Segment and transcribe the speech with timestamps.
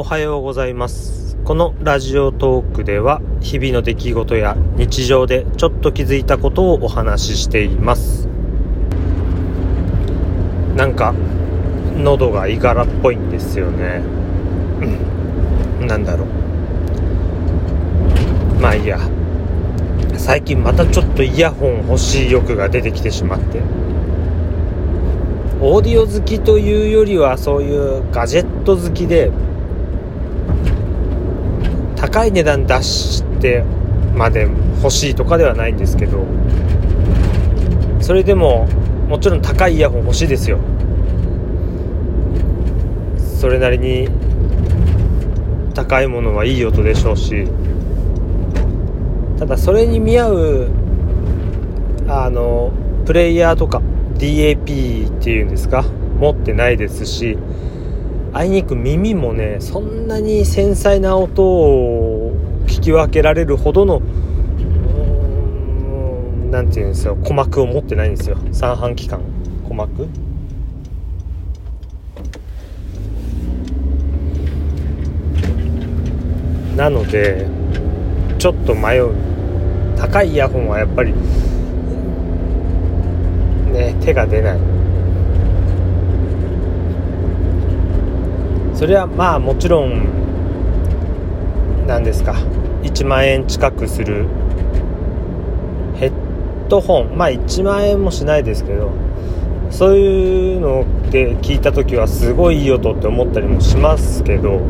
[0.00, 1.36] おはようございます。
[1.44, 8.28] このラジオトークでは日々の出来事や日常でちょっと気づいたことをお話ししています。
[10.76, 11.16] なんか
[11.96, 14.00] 喉がいがらっぽいんですよね、
[15.80, 16.28] なんだろう。
[18.62, 19.00] まあいいや。
[20.16, 23.62] 最近またちょっとイヤホン欲しい欲が出てきてしまって。
[25.60, 29.32] オーディオ好きというよりはそういうガジェット好きで
[32.00, 33.62] 高い値段出して
[34.14, 34.48] まで
[34.82, 36.24] 欲しいとかではないんですけど
[38.00, 38.66] それでも
[39.08, 40.58] もちろん高いイヤホン欲しいですよ。
[43.40, 44.08] それなりに
[45.74, 47.46] 高いものはいい音でしょうし
[49.38, 50.68] ただそれに見合う
[52.08, 52.72] あの
[53.06, 53.80] プレイヤーとか
[54.16, 55.84] DAP っていうんですか？
[56.18, 57.38] 持ってないですし
[58.38, 62.32] あいにく耳もねそんなに繊細な音を
[62.68, 64.00] 聞き分けられるほどの
[66.48, 68.38] 何て言うんですよ鼓膜を持ってないんですよ。
[68.52, 69.20] 三半規管。
[69.64, 70.06] 鼓膜。
[76.76, 77.44] なので
[78.38, 79.16] ちょっと迷う。
[79.96, 81.12] 高いイヤホンはやっぱり
[83.72, 84.77] ね手が出ない。
[88.78, 90.06] それはまあもちろん
[91.88, 92.34] 何ですか。
[92.84, 94.26] 1万円近くする
[95.96, 96.12] ヘッ
[96.68, 97.18] ドホン。
[97.18, 98.92] まあ1万円もしないですけど
[99.70, 104.60] そういうので聞いた時はすごいいい音って思ったりもしますけど。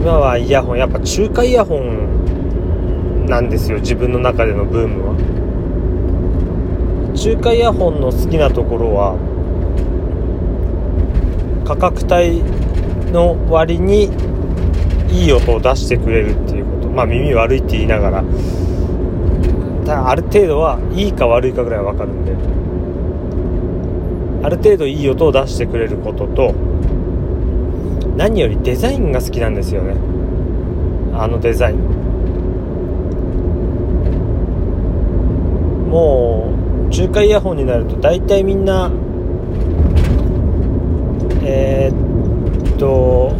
[0.00, 0.78] 今はイヤホン。
[0.78, 3.78] やっぱ中華イヤホンなんですよ。
[3.78, 5.25] 自分の中でのブームは。
[7.16, 9.16] 中華イヤホンの好きなところは
[11.66, 12.42] 価格帯
[13.10, 14.10] の割に
[15.10, 16.88] いい音を出してくれるっていうこと。
[16.88, 18.24] まあ耳悪いって言いながら。
[20.08, 22.32] ある程度はいいか悪いかぐらいは分かるんで。
[24.44, 26.54] ある程度いい音を出してくれることと
[28.16, 29.96] 何よりデザインが好きなんですよね。
[31.14, 31.78] あのデザイン。
[35.88, 36.55] もう
[36.90, 38.90] 中華イヤホンになると大体みんな
[41.42, 43.34] えー、っと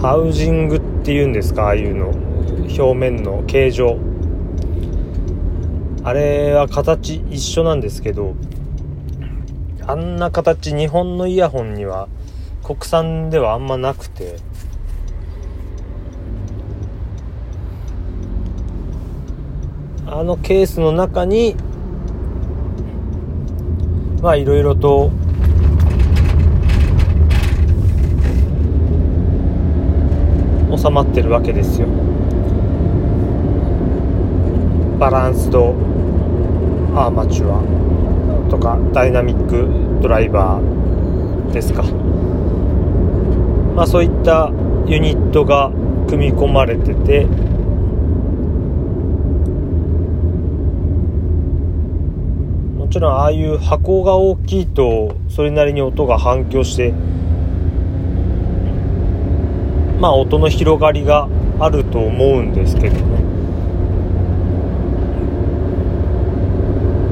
[0.00, 2.10] ハウジングっていうんですかああいうの。
[2.76, 3.98] 表面の形状。
[6.02, 8.34] あれは形一緒なんですけど
[9.86, 12.08] あんな形日本のイヤホンには
[12.62, 14.36] 国産ではあんまなくて。
[20.06, 21.56] あのケースの中に
[24.24, 25.10] まあいろいろと
[30.74, 31.86] 収まってるわけですよ。
[34.98, 35.74] バランスド
[36.94, 39.68] アーマチュアとかダイナミック
[40.00, 41.82] ドライバーですか。
[43.76, 44.50] まあそういった
[44.86, 45.70] ユニットが
[46.08, 47.26] 組み込まれてて
[52.94, 56.92] ちろんああいう箱が大きいとそれなりに音が反響して
[59.98, 61.28] まあ音の広がりが
[61.58, 63.24] あると思うんですけどね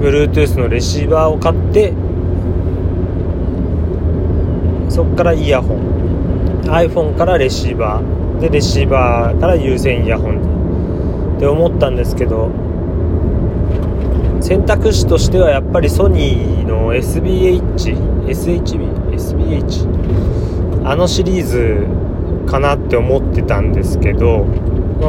[0.00, 1.92] Bluetooth のレシーバーを買って
[4.88, 6.62] そっからイヤホン。
[6.64, 8.40] iPhone からレシーバー。
[8.40, 11.36] でレシーバーから有線イヤホン。
[11.36, 12.50] って思ったんですけど
[14.40, 17.96] 選択肢としてはやっぱりソニーの SBH
[18.26, 21.86] SHB SBH あのシリーズ
[22.46, 24.46] かなって思ってたんですけど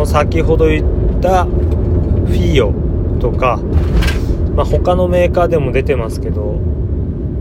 [0.05, 2.90] 先ほど言ったフィオ。
[3.21, 3.57] とか、
[4.55, 6.59] まあ、他のメーカーでも出てますけど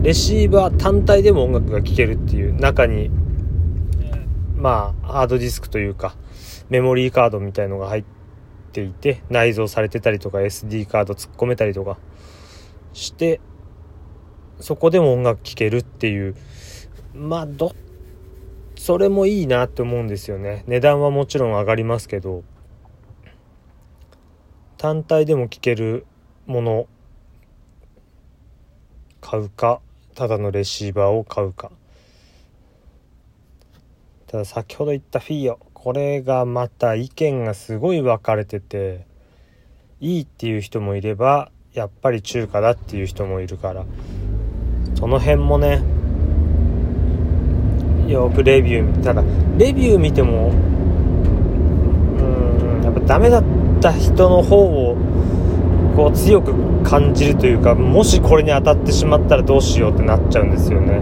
[0.03, 3.09] レシーバー単体でも音楽が聴けるっていう中に
[4.55, 6.15] まあハードディスクというか
[6.69, 8.03] メモリーカードみたいのが入っ
[8.71, 11.97] ていて内蔵されてたりとか SD カード突っ込めたりとか
[12.93, 13.41] して
[14.59, 16.35] そこでも音楽聴けるっていう
[17.15, 17.73] まあど
[18.75, 20.63] それもいいなって思うんですよね。
[20.65, 22.43] 値段はもちろん上がりますけど。
[24.81, 26.07] 単体でも聴ける
[26.47, 26.87] もの
[29.21, 29.79] 買うか
[30.15, 31.69] ただのレシーバーを買うか。
[34.25, 39.05] ただ先ほど言ったフィーオこれがまた意見がすごい分かれてて
[39.99, 43.85] いいっていう人もいればやっぱり中華だっていう人もいるから。
[44.95, 45.83] その辺もね
[48.07, 49.21] よくレビューただ
[49.59, 50.49] レビュー見ても
[52.17, 52.23] う
[52.79, 54.95] んやっぱダメだったった人の方を
[55.95, 61.01] こう強く感じるというかもしこれに当たってしまったらどうしようってなっちゃうんですよね。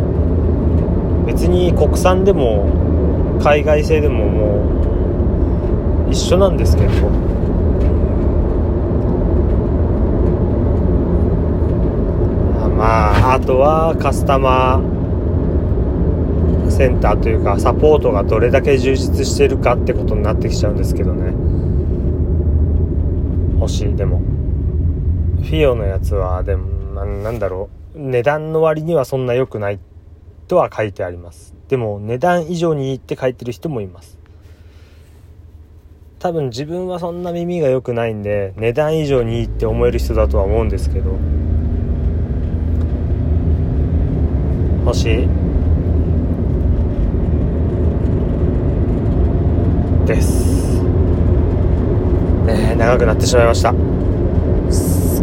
[1.28, 6.90] 別に国産でも海外製でももう一緒なんですけど。
[12.78, 21.34] まああとはカスタマーセンターというかサポートがどれだけ充実してるかってことになってきちゃうんですけどね。
[23.60, 23.96] 欲しい。
[23.96, 24.20] でも
[25.44, 28.00] フィオのやつはでも、まあ、なんだろう。
[28.00, 29.80] 値段の割にはそんな良くない
[30.48, 31.56] とは書いてあります。
[31.68, 34.18] でも値段以上にいいって書いてる人もいます。
[36.20, 41.18] 多分自分はそんな耳が良くないんで値段以上にいいって思える人だとは思うんですけど。
[44.86, 45.28] 欲しい。
[50.06, 50.39] です。
[52.50, 53.74] えー、長くなってしまいました。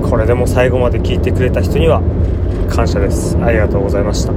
[0.09, 2.01] これでも最後まで聞いてくれた人には
[2.71, 3.37] 感謝です。
[3.43, 4.33] ありがとうございました。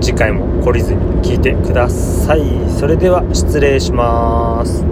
[0.00, 2.42] 次回も懲りずに聞いてください。
[2.78, 4.82] それでは失礼します。